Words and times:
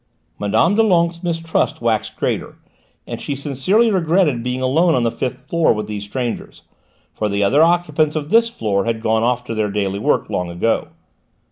Mme. 0.39 0.73
Doulenques' 0.75 1.21
mistrust 1.21 1.79
waxed 1.79 2.15
greater, 2.15 2.55
and 3.05 3.21
she 3.21 3.35
sincerely 3.35 3.91
regretted 3.91 4.41
being 4.41 4.59
alone 4.59 4.95
on 4.95 5.03
the 5.03 5.11
fifth 5.11 5.47
floor 5.47 5.73
with 5.73 5.85
these 5.85 6.05
strangers, 6.05 6.63
for 7.13 7.29
the 7.29 7.43
other 7.43 7.61
occupants 7.61 8.15
of 8.15 8.31
this 8.31 8.49
floor 8.49 8.85
had 8.85 9.03
gone 9.03 9.21
off 9.21 9.43
to 9.43 9.53
their 9.53 9.69
daily 9.69 9.99
work 9.99 10.27
long 10.27 10.49
ago. 10.49 10.87